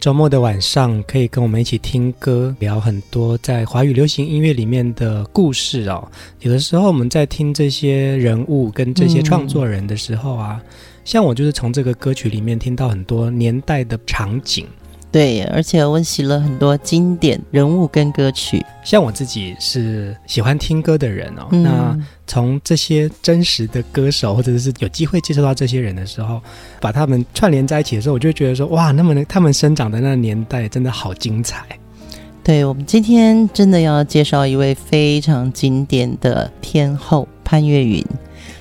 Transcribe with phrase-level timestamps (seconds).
[0.00, 6.08] 周末的晚上，可以跟我们一起听歌，聊很多在华语流行音乐里面的故事哦。
[6.40, 10.58] 有的时候我们在听这些人物跟这些创作人的时候啊，
[11.04, 14.66] 像我就是从这个歌曲里面听到很多年代的场景。
[15.12, 18.64] 对，而且温习了很多经典人物跟歌曲。
[18.84, 26.40] 像我自己是喜欢听歌的人哦，嗯、那从这些真实的歌手，或者是有机会接触到这些人的时候，
[26.80, 31.64] 把他们串联在一起的时候，我就觉得说，哇，那么他们生长的那个年代真的好精彩。
[32.44, 38.06] 对，我们今天真的要介绍一位非常经典的天后潘越云。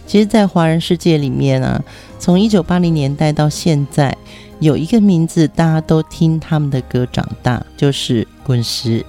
[0.07, 1.79] 其实，在华人世界里面啊，
[2.17, 4.17] 从一九八零年代到现在。
[4.59, 9.05] 有一个名字，大家都听他们的歌长大，就是滚石。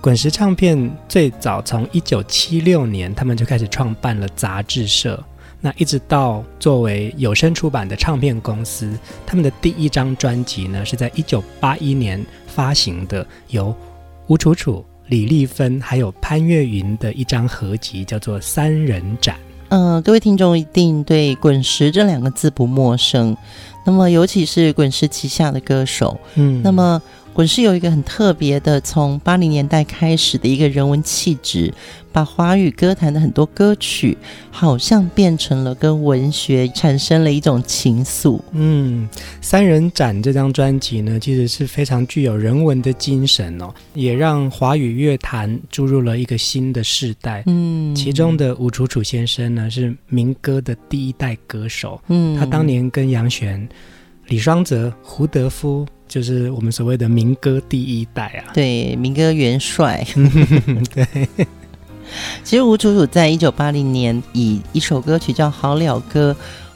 [0.00, 5.22] 滚石唱片最早从一九七六年，他们就开始创办了杂志社。
[5.60, 8.92] 那一直到作为有声出版的唱片公司，
[9.24, 13.74] 他们的第一张专辑呢，是在一九八一年发行的，由
[14.26, 19.36] 吴楚楚、李丽芬还有潘越云的一张合集，叫做《三人展》。
[19.70, 23.34] 嗯、呃，各位听众一定对“滚石”这两个字不陌生。
[23.84, 27.00] 那么，尤其是滚石旗下的歌手，嗯，那么
[27.34, 31.74] 滚石有一个很特别的，从八零年代开始的一个人文气质，
[32.12, 34.16] 把华语歌坛的很多歌曲，
[34.52, 38.40] 好像变成了跟文学产生了一种情愫。
[38.52, 39.08] 嗯，
[39.40, 47.42] 三人展这张专辑呢，其实是非常具有人文的精神哦，也让华语乐坛注入了一个新的世代。
[47.46, 52.00] 嗯，其中的吴楚楚先生呢，是民歌的第一代歌手。
[52.06, 53.68] 嗯，他当年跟杨弦。
[54.28, 58.52] 李双泽、胡德夫，就是我们所谓的民歌第一代啊。
[58.54, 60.04] 对，民歌元帅。
[60.94, 61.28] 对，
[62.42, 66.34] 其实吴楚楚在一九八零年以一首歌曲叫《好了歌》，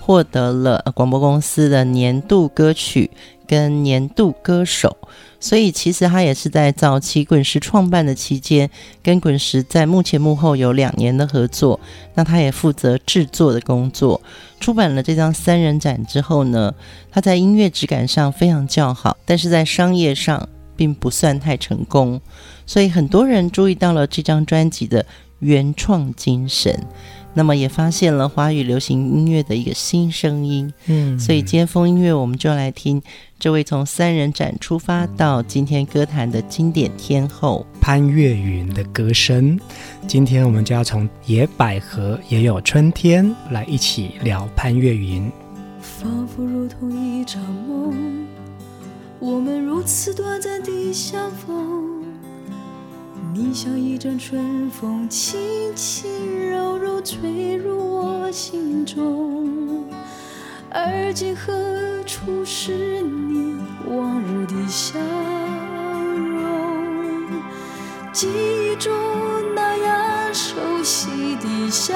[0.09, 3.11] 获得了广播公司的年度歌曲
[3.47, 4.97] 跟年度歌手。
[5.39, 8.71] 所以其实他也是在早期滚石创办的期间，
[9.03, 11.79] 跟滚石在幕前幕后有两年的合作。
[12.15, 14.19] 那他也负责制作的工作。
[14.59, 16.75] 出版了这张三人展之后呢，
[17.11, 22.19] 他在音乐质感上非常较好，但是在商业上并不算太成功。
[22.65, 25.05] 所以很多人注意到了这张专辑的
[25.41, 26.83] 原创精神。
[27.35, 33.01] 那么也发现了华语流行音乐的一个新声音，嗯，所以今天风音乐我们就来听
[33.39, 39.59] 这位从三人展出发到今天歌坛的经典天后潘越云的歌声。
[40.07, 45.31] 今天我们就要从野百合也有春天来一起聊潘越云。
[45.81, 48.27] 仿佛如同一场梦，
[49.21, 51.98] 我们如此短暂的相逢。
[53.35, 59.85] 你像一阵春风，轻轻柔柔吹入我心中。
[60.71, 61.53] 而今何
[62.05, 63.57] 处是你
[63.87, 65.05] 往日的笑容？
[68.13, 68.93] 记忆中
[69.55, 71.95] 那样熟悉的笑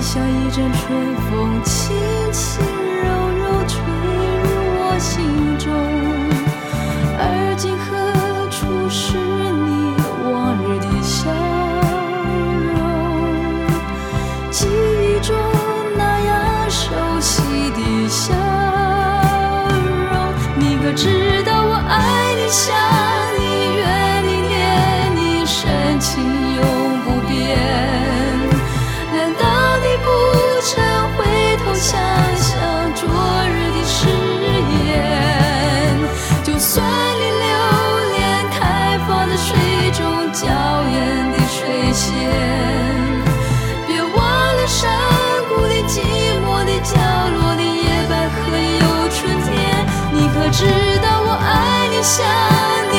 [0.00, 1.94] 你像一阵春风轻
[2.32, 3.04] 轻柔
[3.36, 3.76] 柔吹
[4.40, 4.48] 入
[4.80, 5.12] 我心
[5.58, 5.68] 中。
[7.18, 7.22] 而
[7.54, 7.86] 今何
[8.48, 9.94] 处是你
[10.32, 11.30] 往日的笑
[12.72, 12.80] 容？
[14.50, 15.36] 记忆中
[15.94, 16.80] 那样熟
[17.20, 17.42] 悉
[17.72, 18.32] 的笑
[20.10, 22.89] 容你可知道我爱你想
[52.22, 52.89] 爱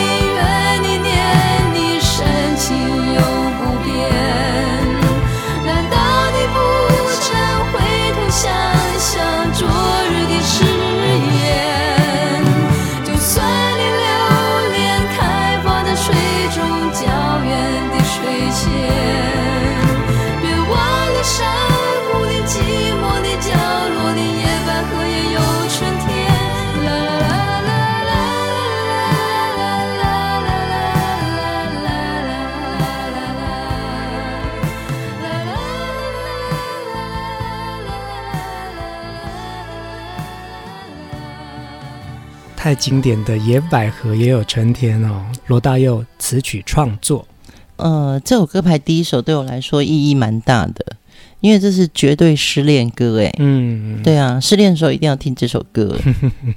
[42.71, 47.27] 太经典的《野百合也有春天》哦，罗大佑词曲创作。
[47.75, 50.95] 呃，这首歌排第一首对我来说意义蛮大的，
[51.41, 53.35] 因为这是绝对失恋歌哎。
[53.39, 56.00] 嗯，对啊，失恋的时候一定要听这首歌。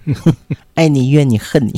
[0.74, 1.72] 爱你怨你恨你。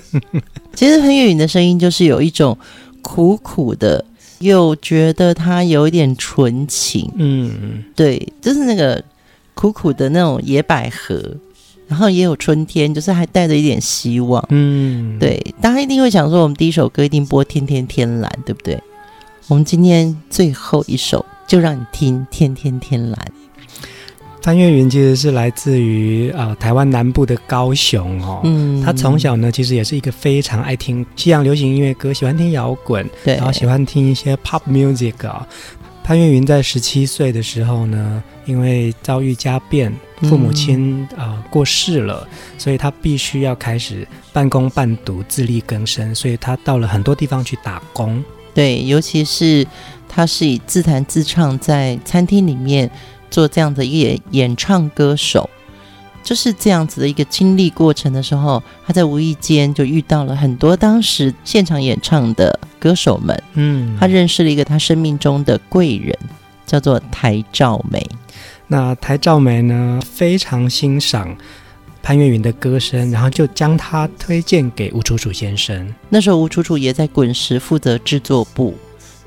[0.72, 2.56] 其实潘越云的声音就是有一种
[3.02, 4.02] 苦苦的，
[4.38, 7.12] 又觉得他有一点纯情。
[7.16, 9.04] 嗯，对，就是那个
[9.52, 11.22] 苦苦的那种野百合。
[11.88, 14.44] 然后也有春天，就是还带着一点希望。
[14.50, 18.78] 嗯，对，大家一定会想说，我们第一首歌一定播《天天天蓝》，对不对？
[19.48, 23.14] 我们今天最后一首就让你听《天天天蓝》。
[24.40, 28.40] 潘越云其实是来自于啊、呃、台湾南部的高雄哦。
[28.44, 35.46] 嗯，他从小呢其实也是一个非常爱听西洋流行音乐歌，喜欢听摇滚，对，然后喜欢听一些 pop music 啊、哦。
[36.04, 46.14] 潘越云在十七岁的时候呢，因为遭遇家变，父母亲啊、呃、过世了，所以他必须要开始半工半读，自力更生。
[46.14, 48.24] 所以他到了很多地方去打工。
[48.54, 49.66] 对，尤其是
[50.08, 52.90] 他是以自弹自唱在餐厅里面
[53.30, 55.48] 做这样的一个演唱歌手。
[56.24, 63.42] 就是这样子的一个经历过程的时候，他在无意间就遇到了很多当时现场演唱的歌手们。
[63.54, 66.18] 嗯，他认识了一个他生命中的贵人，
[66.66, 68.06] 叫做台照梅。
[68.68, 71.36] 那台照梅呢，非常欣赏
[72.02, 75.92] 潘越云的歌声，然后就将他推荐给吴楚楚先生。
[76.08, 78.74] 那时候吴楚楚也在滚石负责制作部。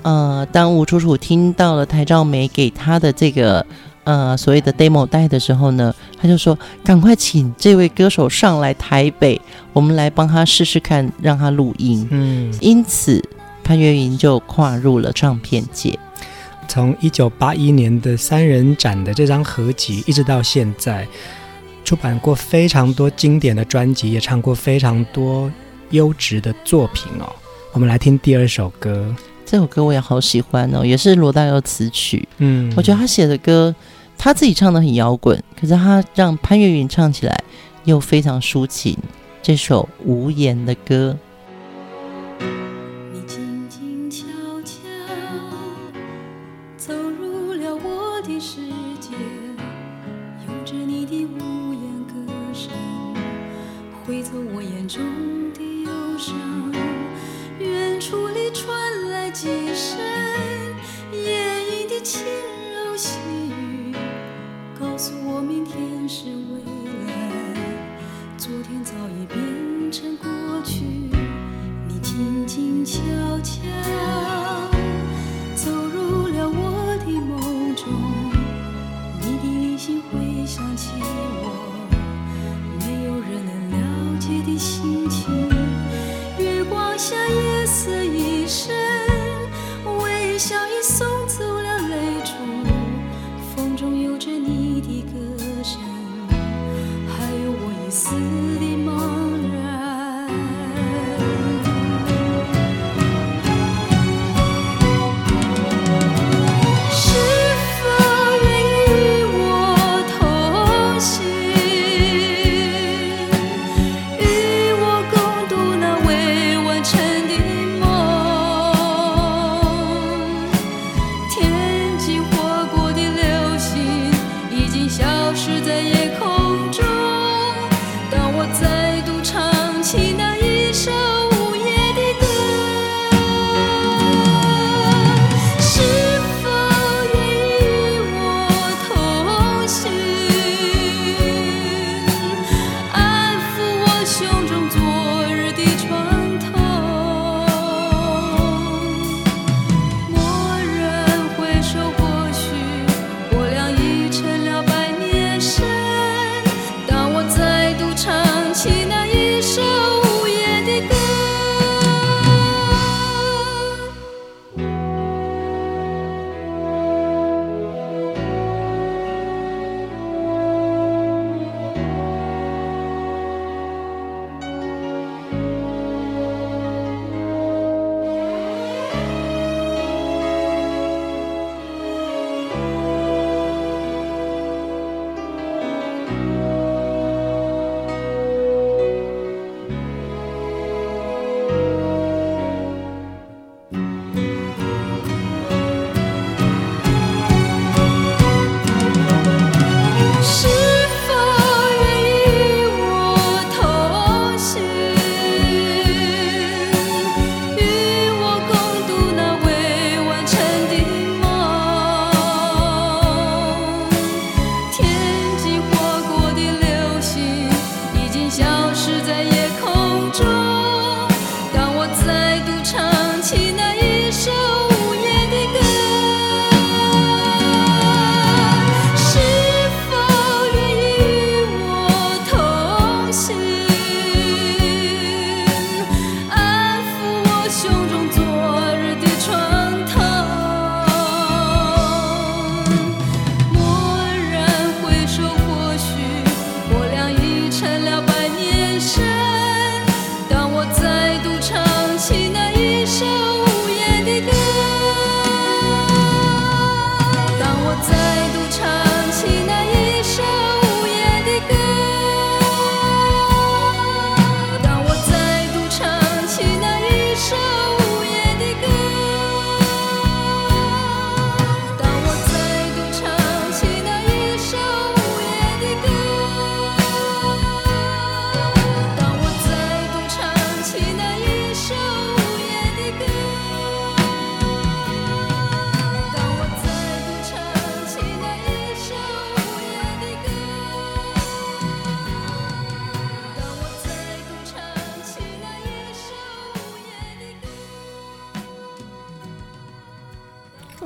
[0.03, 3.65] 呃，当吴楚楚听到了台照梅给他的这个。
[4.03, 9.39] 呃，所谓的 demo 带的时候呢，他就说：“赶快请这位歌手上来台北，
[9.73, 13.23] 我们来帮他试试看，让他录音。”嗯，因此
[13.63, 15.99] 潘越云就跨入了唱片界。
[16.71, 21.06] 从一九八一年的三人展的这张合集，一直到现在，
[21.83, 25.51] 出版过非常多经典的专辑，也唱过非常多
[25.89, 27.29] 优质的作品哦。
[27.74, 29.13] 我们来听第二首歌。
[29.46, 32.25] 这首歌我也好喜欢哦，也是罗大佑词曲。
[32.38, 33.75] 嗯，我觉得他写的歌，
[34.17, 37.38] 他自己唱的很摇滚，可是他让潘越云唱起来
[37.84, 38.98] 又非常抒情。
[39.43, 41.17] 这首无言的歌。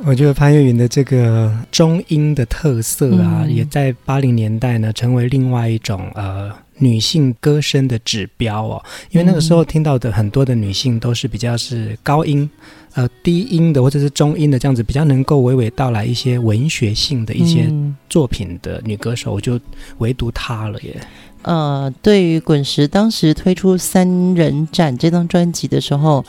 [0.08, 8.84] 我觉得潘越云的这个中音的特色啊，嗯、也在八零年代呢，成为另外一种呃女性歌声的指标哦。
[9.10, 12.48] 因为那个时候听到的很多的女性都是比较是高音、
[12.94, 17.68] 呃低音的或者是中音的这样子，比较能够娓娓道来一些文学性的一些
[18.08, 19.60] 作品的女歌手，我就
[19.98, 20.96] 唯独她了耶。
[21.42, 26.24] 呃，对于滚石当时推出《三人展》这张专辑的时候，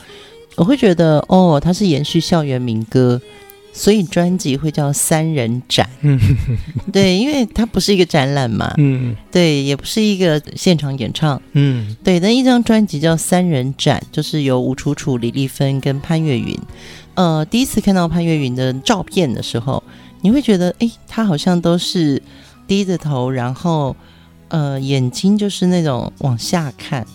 [0.55, 3.21] 我会觉得哦，它是延续校园民歌。
[3.77, 6.19] 所以专辑会叫三人展，嗯，
[6.91, 16.57] 对，因为它不是一个展览嘛，嗯，对，也不是一个现场演唱，嗯，对，那一张专辑叫三人展，就是由吴楚楚、李丽芬跟潘越云。
[17.13, 19.83] 呃，第一次看到潘越云的照片的时候，
[20.21, 22.19] 你会觉得，哎，他好像都是
[22.65, 23.95] 低着头，然后
[24.47, 27.05] 呃，眼睛就是那种往下看，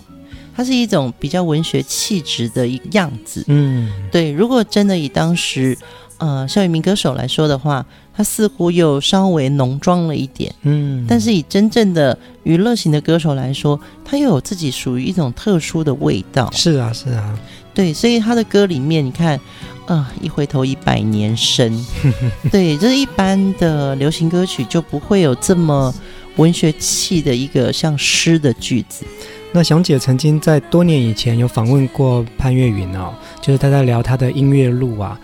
[0.55, 4.31] 它是一种比较文学气质的一个样子，嗯，对。
[4.31, 5.77] 如果真的以当时。
[6.23, 16.49] 呃，校园民歌手来说的话，他似乎又稍微浓妆了一点，嗯，但是以真正的娱乐型的歌手来说，他又有自己属于一种特殊的味道。
[16.53, 17.37] 是啊，是啊，
[17.75, 19.41] 对，所以他的歌里面，你看，
[19.87, 21.85] 呃，一回头一百年生，
[22.53, 25.93] 对，这、就是一般的流行歌曲就不会有这么
[26.37, 29.05] 文学气的一个像诗的句子。
[29.51, 35.19] 那熊姐曾经在多年以前有访问过潘越云哦，就是他在聊他的音乐路啊。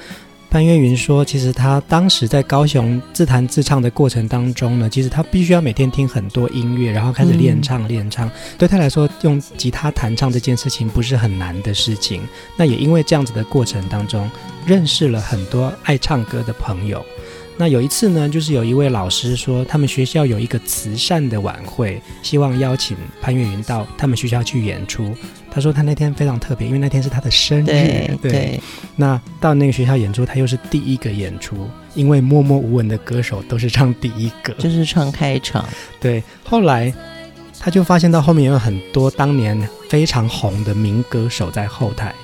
[0.50, 8.30] 潘越云说：“其实他当时在高雄自弹自唱的过程当中呢，其实他必须要每天听很多音乐，然后开始练唱练唱。
[8.56, 12.22] 对他来说，用吉他弹唱这件事情不是很难的事情。
[12.56, 14.30] 那也因为这样子的过程当中，
[14.64, 17.04] 认识了很多爱唱歌的朋友。”
[17.60, 25.12] 那有一次呢，就是有一位老师说，他们学校有一个慈善的晚会，希望邀请潘越云到他们学校去演出。
[25.50, 28.16] 他说他那天非常特别，因为那天是他的生日。
[28.22, 28.60] 对。
[28.96, 35.64] 那到那个学校演出，他又是第一个演出，因为默默无闻的歌手都是唱第一个，就是唱开场。
[36.00, 36.22] 对。
[36.44, 36.92] 后来
[37.58, 42.14] 他就发现到后面有很多当年非常红的名歌手在后台。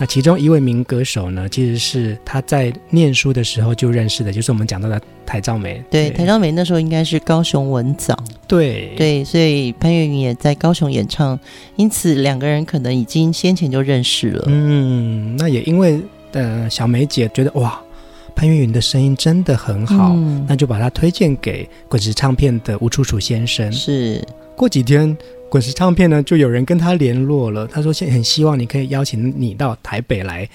[0.00, 5.84] 那其中一位民歌手呢，其实是他在念书的时候就认识的，就是我们讲到的台照美。
[5.90, 8.18] 对，台照美那时候应该是高雄文藻。
[8.48, 11.38] 对对，所以潘越云也在高雄演唱，
[11.76, 14.44] 因此两个人可能已经先前就认识了。
[14.46, 16.00] 嗯，那也因为
[16.32, 17.78] 呃小梅姐觉得哇，
[18.34, 23.70] 潘越云的声音真的很好，嗯、那就把他推荐给滚石唱片的吴楚楚先生。
[23.70, 24.26] 是，
[24.56, 25.14] 过几天。
[25.50, 27.66] 滚石唱片呢，就有人跟他联络了。
[27.66, 30.48] 他说：“现很希望你可以邀请你到台北来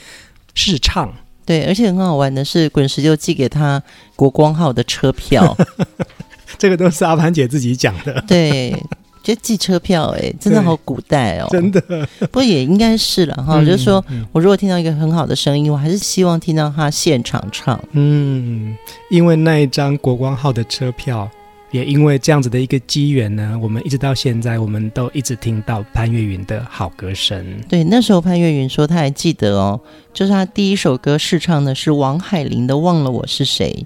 [0.54, 1.14] 试唱。”
[1.46, 3.84] 对，而且很好玩的是，滚石就寄给他
[4.16, 5.56] 国光号的车票。
[6.58, 8.24] 这个都是阿潘姐自己讲的。
[8.26, 8.74] 对，
[9.22, 11.82] 就寄车票，哎，真的好古代哦，真的。
[12.20, 17.78] 不过也应该是了哈，嗯、就是说我如果听到一个很好的声音，我还是希望听到他现场唱。
[17.92, 18.76] 嗯，
[19.10, 21.30] 因为那一张国光号的车票。
[21.76, 27.46] 也因为这样子的一个机缘呢，我们一直到现在，我们都一直听到潘越云的好歌声。
[27.68, 29.78] 对，那时候潘越云说他还记得哦，
[30.14, 33.86] 就是他第一首歌试唱的是王海玲的《忘了我是谁》，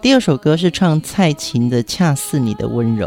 [0.00, 3.06] 第二首歌是唱蔡琴的《恰似你的温柔》，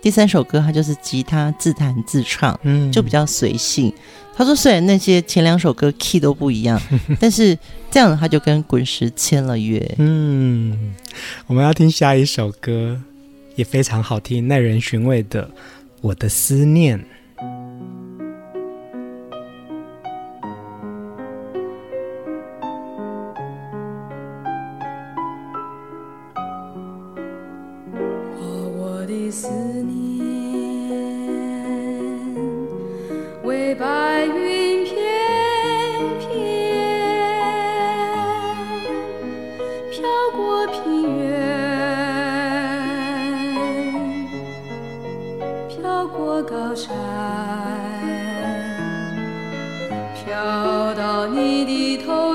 [0.00, 3.92] 第三首歌他就是吉他自弹自唱，嗯，就比较随性。
[4.36, 6.80] 他说虽然那些前两首歌 key 都不一样，
[7.18, 7.58] 但是
[7.90, 9.84] 这样他就跟滚石签了约。
[9.98, 10.94] 嗯，
[11.48, 13.02] 我们要听下一首歌。
[13.58, 15.44] 也非常好听，耐人寻味的
[16.00, 16.96] 《我的思念》。
[50.28, 52.27] 飘到你的头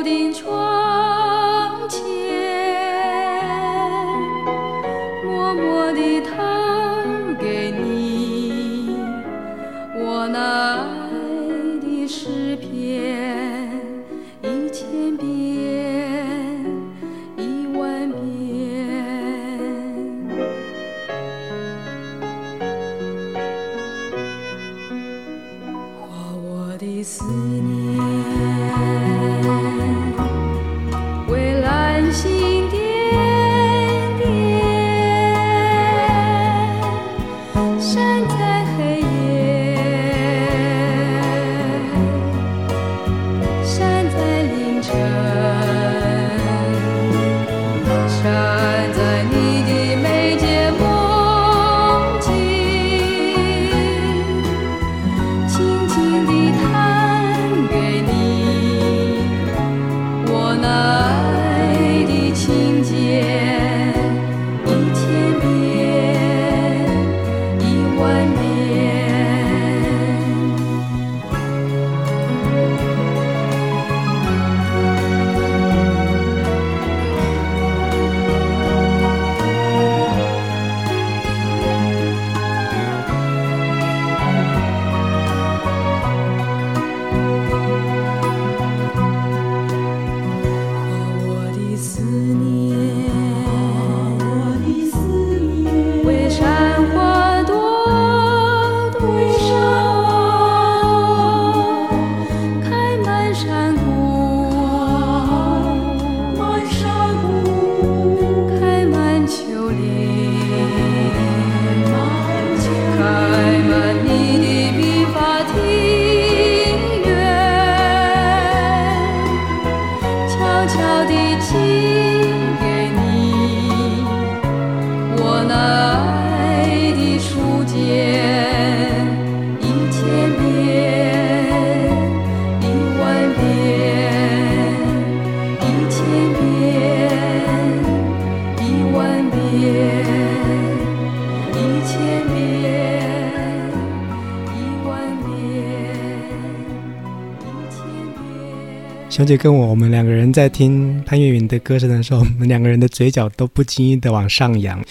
[149.13, 154.83] 熊姐跟我，我们两个人在听潘越云的歌声的时候，我们两个人的嘴角都不经意的往上扬。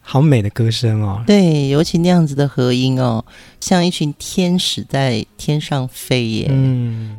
[0.00, 1.24] 好美的歌声哦！
[1.26, 3.24] 对，尤其那样子的和音哦，
[3.60, 6.46] 像一群天使在天上飞耶。
[6.52, 7.16] 嗯，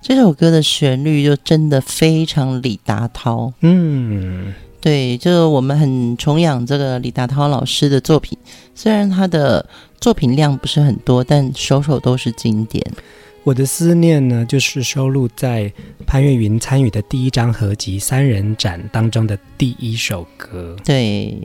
[0.00, 3.52] 这首歌的旋律就真的非常李达涛。
[3.62, 8.38] 嗯，对，就我们很崇仰这个李达涛老师的作品，
[8.76, 9.68] 虽然他的
[10.00, 12.80] 作品量不是很多，但首首都是经典。
[13.44, 15.72] 我的思念呢，就是收录在
[16.06, 20.76] 潘越云参与的第一张合集《三人展》当中的第一首歌。
[20.84, 21.36] 对。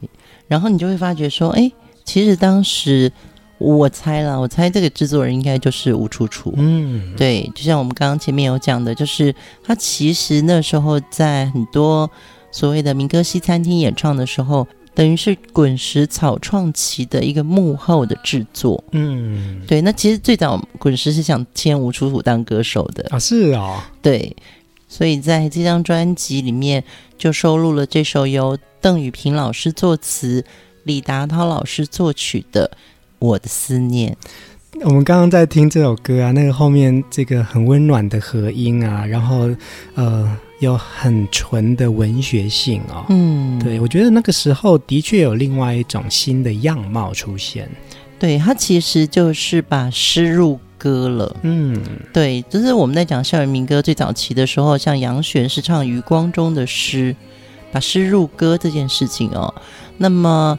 [0.47, 1.71] 然后你就会发觉说，哎，
[2.05, 3.11] 其实当时
[3.57, 6.53] 我猜了，我猜这个制作人应该就是吴楚楚。
[6.55, 9.33] 嗯，对，就像我们刚刚前面有讲的，就是
[9.63, 12.09] 他其实那时候在很多
[12.51, 14.65] 所谓的民歌西餐厅演唱的时候，
[14.97, 18.83] 等于是滚石草创期的一个幕后的制作。
[18.93, 24.35] 嗯，对，那其实最早滚石是想签吴楚楚当歌手的啊，是哦，对，
[24.87, 26.83] 所以在这张专辑里面
[27.15, 28.57] 就收录了这首由。
[28.79, 30.45] 邓雨萍老师作词，
[30.83, 32.71] 李达涛老师作曲的
[33.19, 34.15] 《我的思念》。
[34.83, 39.49] 我们刚刚在听这首歌啊，那个后面这个很温暖的和音啊，然后
[39.95, 43.05] 呃，有很纯的文学性哦。
[43.09, 47.69] 嗯，对，我觉得那个时候的确有另外一种新的样貌出现。
[48.19, 51.35] 对，它其实就是把诗入歌了。
[51.41, 51.81] 嗯，
[52.13, 57.15] 对，就是我们在讲校园民歌最早期的时候，像杨璇是唱余光中的诗。
[57.69, 59.53] 把诗入歌这件事情哦，
[59.97, 60.57] 那么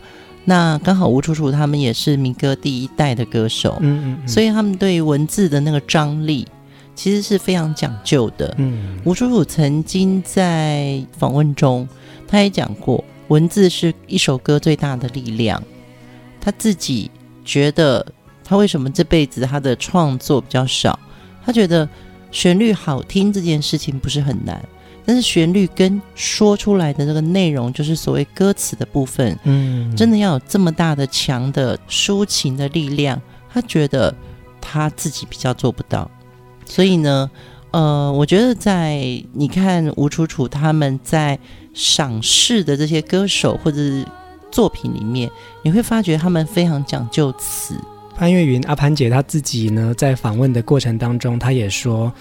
[0.49, 6.49] 那刚好吴楚楚他们也是民歌第一代的歌手，嗯嗯，嗯，所以他们对文字的那个张力
[6.95, 8.55] 其实是非常讲究的。
[8.57, 11.87] 嗯，吴楚楚曾经在访问中，
[12.27, 15.63] 他也讲过，文字是一首歌最大的力量。
[16.41, 17.11] 他自己
[17.45, 18.07] 觉得，
[18.43, 20.99] 他为什么这辈子他的创作比较少？
[21.45, 21.87] 他觉得
[22.31, 24.67] 旋律好听这件事情不是很难。
[25.09, 33.19] 但是旋律跟说出来的这个内容，就是所谓歌词的部分，嗯，真的要有这么大的强的抒情的力量，
[33.51, 34.15] 他觉得
[34.61, 36.11] 他自己比较做不到。
[36.67, 37.31] 所以呢，
[37.71, 38.99] 呃，我觉得在
[39.33, 41.39] 你看吴楚楚他们在
[41.73, 44.07] 赏识的这些歌手或者是
[44.51, 45.31] 作品里面，
[45.63, 47.75] 你会发觉他们非常讲究词。
[48.15, 52.13] 潘越云阿潘姐她自己呢，在访问的过程当中，她也说。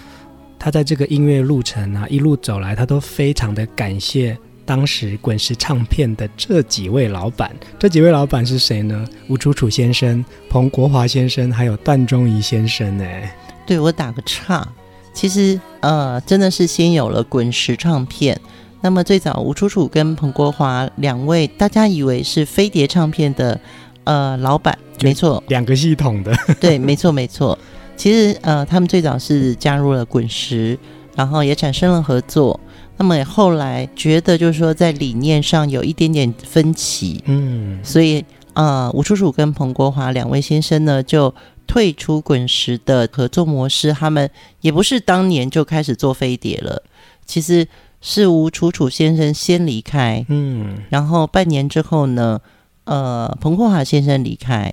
[0.58, 7.54] 他在这个音乐路程啊，一路走来，他都非常的感谢当时滚石唱片的这几位老板。
[7.78, 9.06] 这几位老板是谁呢？
[9.28, 13.00] 吴楚楚先生、彭国华先生，还有段中仪先生。
[13.00, 13.34] 哎，
[13.66, 14.66] 对，我打个岔，
[15.14, 18.38] 其实呃，真的是先有了滚石唱片。
[18.80, 23.60] 那么最早，吴楚楚跟彭国华两位，大家以为是飞碟唱片的
[24.04, 27.58] 呃老板，没错，两个系统的，对，没错，没错。
[27.98, 30.78] 其实，呃，他们最早是加入了滚石，
[31.16, 32.58] 然后也产生了合作。
[32.96, 41.34] 那么后来觉得，就是说在理念上有一点点分歧，嗯，所以，呃，吴楚楚跟彭国华两位先生呢，就
[41.66, 43.92] 退出滚石的合作模式。
[43.92, 44.30] 他们
[44.60, 46.82] 也不是当年就开始做飞碟了，
[47.26, 47.66] 其实
[48.00, 52.40] 是吴楚楚先生先离开，嗯，然后半年之后呢，
[52.84, 54.72] 呃，彭国华先生离开。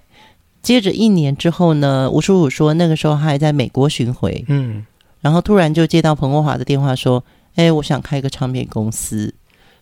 [0.66, 4.84] 接着一年之后呢，吴叔叔说那个时候他还在美国巡回，嗯，
[5.22, 7.24] 然后突然就接到彭国华的电话说，
[7.54, 9.32] 哎，我想开一个唱片公司，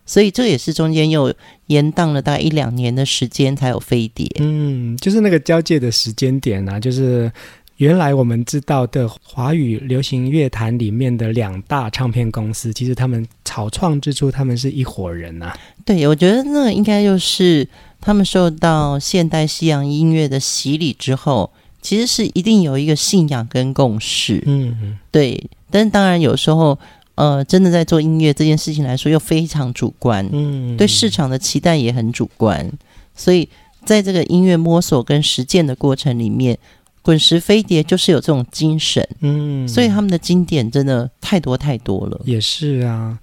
[0.04, 1.32] 所以这也是中间又
[1.68, 7.32] 延宕了大概一两年的时间才有飞碟，嗯，就是那个交界的时间点啊，就是
[7.78, 17.66] 原来我们知道的华语流行乐坛里面的两大唱片公司，其实他们草创之初他们是一伙人啊，对，我觉得那个应该就是。
[18.04, 25.48] 他们受到现代西洋音乐的洗礼之后，其实是一定有一个信仰跟共识，嗯，对。
[25.70, 26.78] 但是当然有时候，
[27.14, 32.70] 呃，真的在做音乐这件事情来说，又非常主观，嗯，对市场的期待也很主观。
[33.16, 33.48] 所以
[33.86, 36.58] 在这个音乐摸索跟实践的过程里面，
[37.00, 42.20] 滚石飞碟就是有这种精神，嗯，所以他们的经典真的太多太多了。
[42.26, 43.18] 也是啊，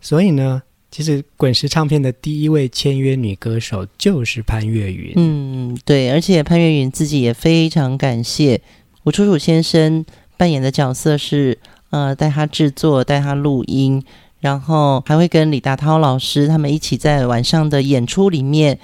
[0.00, 0.62] 所以呢。
[0.94, 5.12] 其实滚石唱片的第一位签约女歌手就是潘越云。
[5.16, 8.60] 嗯，对，而且潘越云自己也非常感谢
[9.02, 11.58] 吴楚楚先生扮演的角色是
[11.90, 14.04] 呃带他制作、带他录音，
[14.38, 18.78] 然后还会跟李达涛老师他们一起在晚上的演出里面，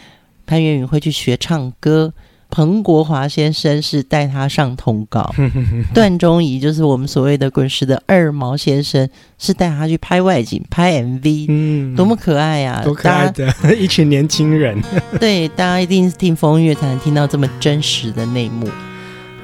[0.47, 2.13] 潘越云会去学唱歌。
[2.51, 5.33] 彭国华先生是带他上通告，
[5.95, 9.09] 段忠仪就是我们所谓的滚石的二毛先生，
[9.39, 12.85] 是带他去拍外景、拍 MV，嗯，多么可爱呀、啊！
[12.85, 14.79] 多可爱的 一群年轻人。
[15.21, 18.69] 对，大家一定是听风月才能听到这么真实的内幕。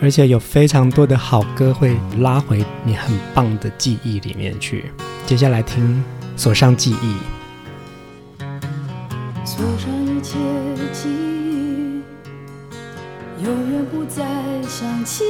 [0.02, 4.84] 而且有非常多的好歌会拉回你很棒的记忆里面去。
[5.24, 6.04] 接下来听
[6.40, 7.06] 《锁上记忆》。
[9.42, 10.55] 锁上一切记忆，
[13.46, 14.24] 永远不再
[14.66, 15.24] 想起。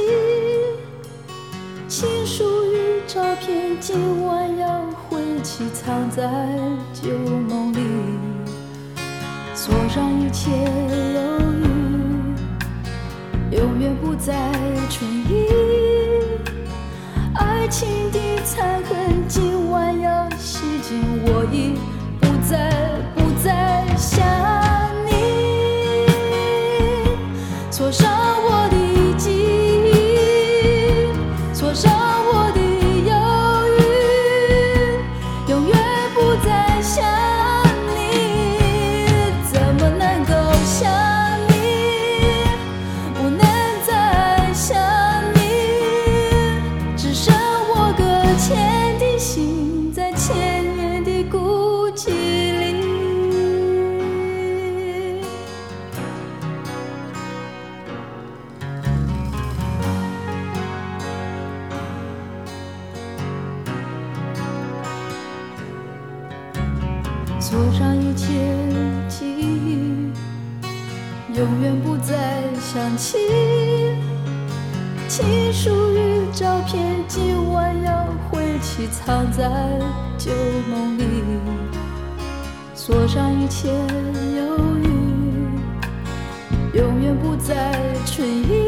[1.87, 6.27] 情书与照片，今晚要回去藏在
[6.91, 7.11] 旧
[7.47, 7.77] 梦里。
[9.53, 10.49] 锁上一切
[11.13, 11.19] 犹
[11.51, 11.61] 豫，
[13.55, 14.33] 永远不再
[14.89, 15.45] 存疑。
[17.35, 21.03] 爱情的残痕，今晚要洗净。
[21.23, 21.75] 我已
[22.19, 22.73] 不再
[23.15, 24.25] 不再想
[67.49, 68.27] 锁上一切
[69.07, 70.11] 记忆，
[71.33, 73.17] 永远不再想起。
[75.07, 79.49] 情书与照片，今晚要回去藏在
[80.17, 80.29] 旧
[80.69, 81.05] 梦里。
[82.75, 84.89] 锁上一切忧郁，
[86.77, 88.67] 永远不再春意。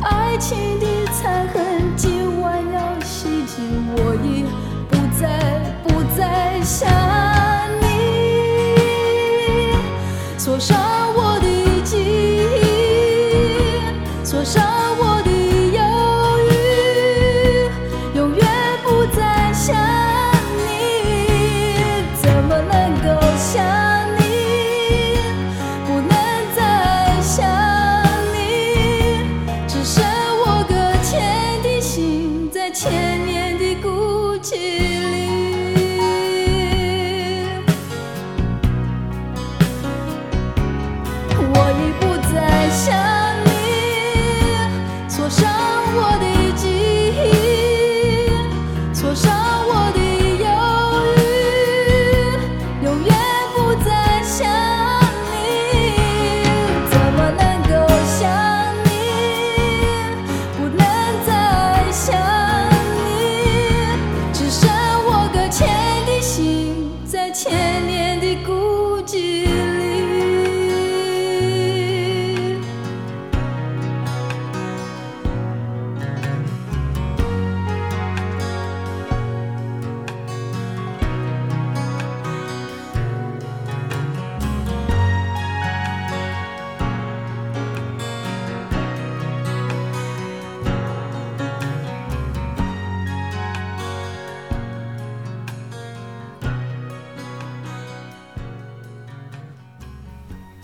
[0.00, 3.62] 爱情的残痕，今晚要洗净，
[3.98, 4.46] 我已
[4.88, 5.55] 不再。
[6.66, 7.25] 想。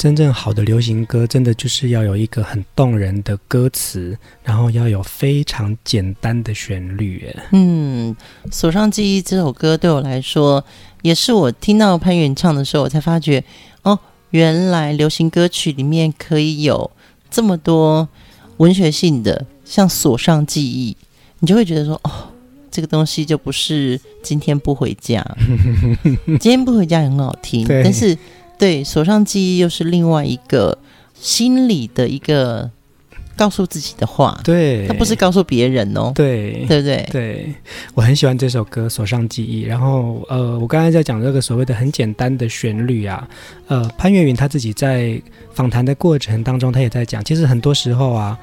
[0.03, 7.33] 真正好的流行歌，真的就是要有一个很动人的歌词，然后要有非常简单的旋律。
[7.53, 8.13] 嗯，
[8.53, 10.65] 《锁上记忆》这首歌对我来说，
[11.03, 13.45] 也是我听到潘越云唱的时候，我才发觉，
[13.83, 13.97] 哦，
[14.31, 16.91] 原来流行歌曲里面可以有
[17.31, 18.09] 这么多
[18.57, 20.93] 文学性的，像《锁上记忆》，
[21.39, 22.11] 你就会觉得说，哦，
[22.73, 25.25] 这个东西就不是今天不回家，
[26.41, 28.19] 今天不回家也很好听，但是。
[28.63, 30.79] 对，锁上记忆又是另外一个
[31.15, 32.71] 心理的一个
[33.37, 34.41] 告诉自己的话。
[34.45, 36.13] 对，他不是告诉别人哦。
[36.15, 37.09] 对，对不对？
[37.11, 37.55] 对，
[37.95, 39.65] 我很喜欢这首歌《锁上记忆》。
[39.67, 43.29] 然后，呃，我刚才在讲这个所谓的很简单的旋律啊，
[43.67, 45.21] 呃，潘越云他自己在
[45.53, 48.39] 访谈的过程当中，他也在讲，其实很多时候啊，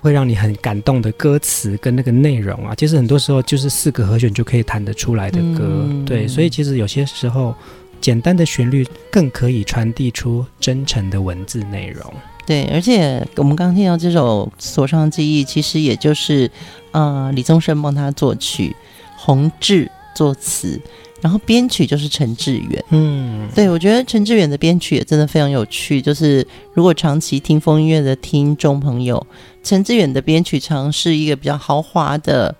[0.00, 5.84] 会让你很感动的歌词跟那个内容啊，其实很多时候就是四个和弦就可以弹得出来的歌。
[5.86, 7.54] 嗯、对，所以其实有些时候。
[8.00, 12.12] 简单的旋律更可以传递出真诚的文字内容。
[12.46, 16.50] 对，而且我们刚刚听到这首《锁上记忆》，其实也就是，
[16.90, 18.74] 呃，李宗盛帮他作曲，
[19.16, 20.80] 洪志作词，
[21.20, 22.84] 然后编曲就是陈致远。
[22.88, 26.02] 嗯，对，我觉得陈致远的编曲也真的非常有趣。
[26.02, 29.24] 就是如果长期听风音乐的听众朋友，
[29.62, 32.52] 陈致远的编曲常是一个比较豪华的，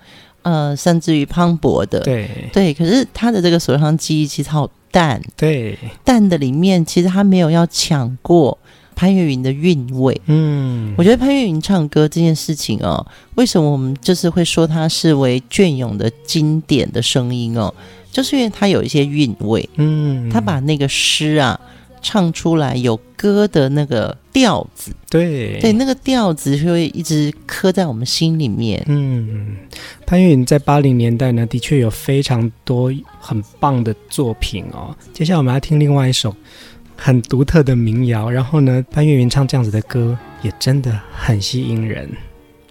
[0.43, 1.99] 呃，甚至于磅礴的。
[2.01, 4.71] 对对，可是他的这个《锁上记忆》其实好。
[4.91, 8.59] 淡，对，淡的里面其实他没有要抢过
[8.95, 10.21] 潘越云的韵味。
[10.27, 17.73] 嗯，我觉得潘越云唱歌这件事情哦，为什么我们就是会说他是为隽永的经典的声音哦？
[18.11, 19.69] 就是因为他有一些韵味。
[19.77, 21.59] 嗯，他把那个诗啊。
[22.03, 28.83] 唱出来有歌的那个调子，对对，那个调子就会一直刻在我们心里面。
[28.89, 29.57] 嗯，
[30.07, 34.97] 潘越云在八零年代呢，的确有非常多很棒的作品哦。
[35.13, 36.35] 接下来我们来听另外一首
[36.97, 42.11] 很独特的民谣，然后呢，潘越云唱这样子的歌也真的很吸引人。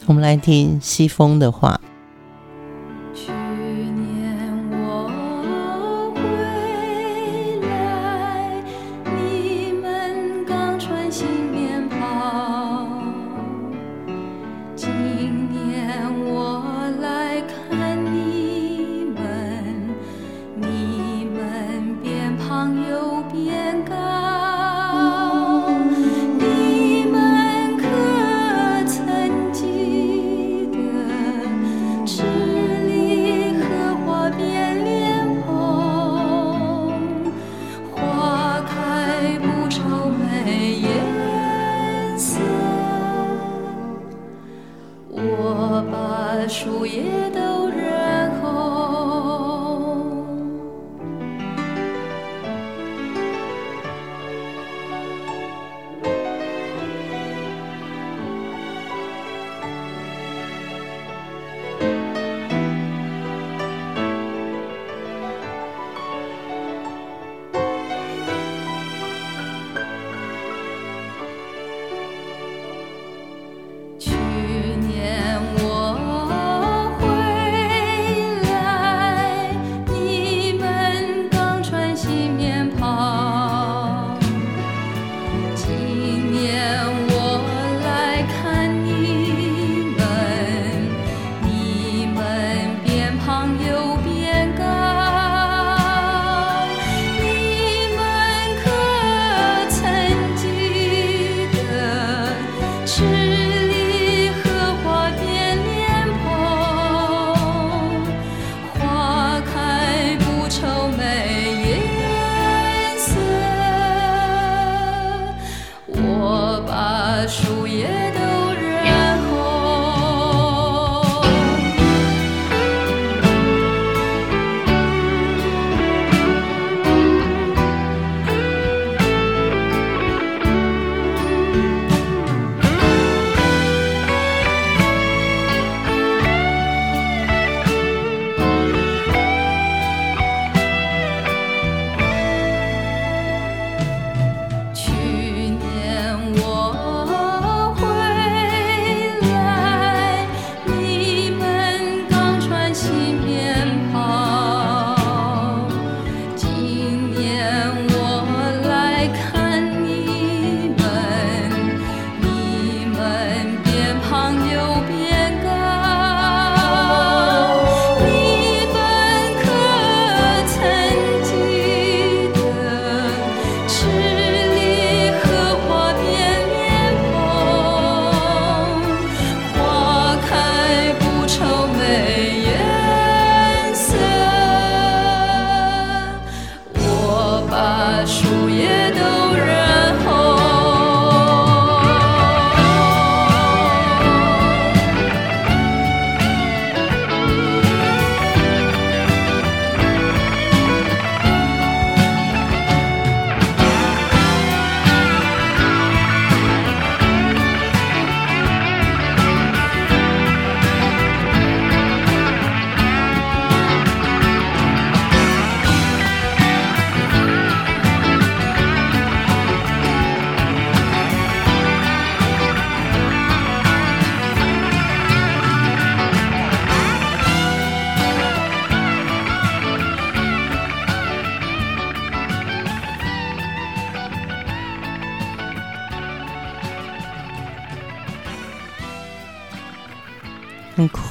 [0.05, 1.79] 我们来听西风的话。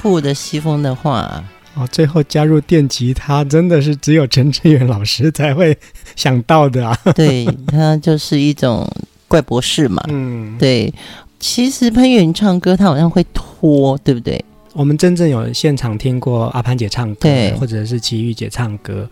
[0.09, 1.43] 酷的西风的话
[1.75, 5.77] 哦，最后加入电吉他，真的是只有陈志远老师才会
[6.15, 6.97] 想到的啊。
[7.13, 8.89] 对，他就是一种
[9.27, 10.03] 怪博士嘛。
[10.09, 10.91] 嗯，对。
[11.39, 14.43] 其实潘越云唱歌，他好像会拖，对不对？
[14.73, 17.29] 我们真正有现场听过阿潘姐唱歌，
[17.59, 19.07] 或者是齐豫姐唱歌，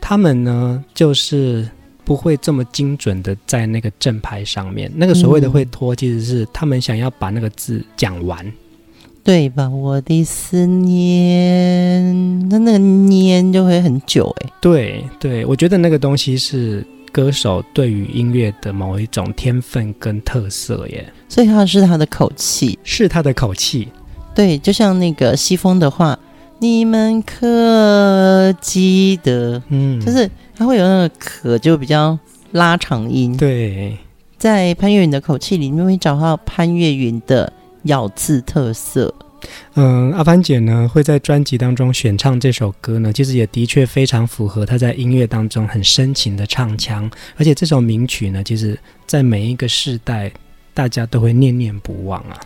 [0.00, 1.68] 他们呢就是。
[2.02, 4.90] 不会这么精准的在那个正拍上面。
[4.96, 8.44] 那个所谓的会拖，其实是他们想要把那个字讲完。
[9.22, 9.68] 对吧？
[9.68, 14.50] 我的思念，那那个念就会很久哎。
[14.60, 21.06] 对对，我觉得那个东西是歌手对于音乐的某一种天分跟特色耶。
[21.28, 23.88] 所以他是他的口气，是他的口气。
[24.34, 26.18] 对，就像那个西风的话，
[26.58, 29.62] 你们可记得？
[29.68, 32.18] 嗯，就是他会有那个可，就比较
[32.52, 33.36] 拉长音。
[33.36, 33.98] 对，
[34.38, 37.52] 在潘越云的口气里面会找到潘越云的。
[37.84, 39.14] 咬字特色，
[39.74, 50.30] 嗯，阿帆姐呢会在专辑当中选唱这首歌呢，其实也的确非常符合她在音乐当中很深情的唱腔，而且这首名曲呢，其实在每一个世代
[50.74, 52.38] 大家都会念念不忘啊。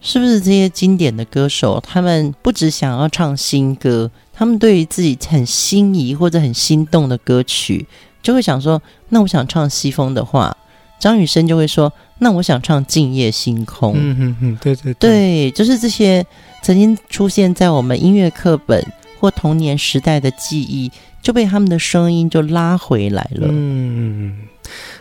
[0.00, 7.86] 是不是这些经典的歌手，他们不只想要唱新歌，他们对于自己很心仪或者很心动的歌曲，
[8.20, 10.56] 就会想说，那我想唱西风的话。
[10.98, 11.92] 张雨生就会说
[12.22, 16.24] ：“那我想唱《静夜星空》。”嗯嗯嗯，对对对，对，就是这些
[16.62, 18.80] 曾经出现在我们音乐课本
[19.18, 23.48] 或童年时代的记忆，就被他们的声音就拉回来了。
[23.50, 24.38] 嗯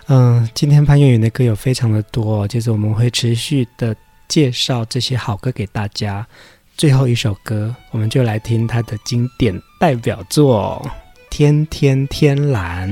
[0.07, 3.95] 嗯，今天潘越云的歌有非常的多，就是我们会持续的
[4.27, 6.25] 介绍这些好歌给大家。
[6.75, 10.81] 最后一首歌，我们就来听他的经典代表作
[11.29, 12.89] 《天天天蓝》。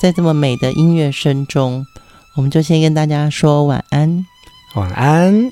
[0.00, 1.84] 在这么美的音乐声中。
[2.36, 4.26] 我们就先跟大家说晚安，
[4.74, 5.50] 晚安。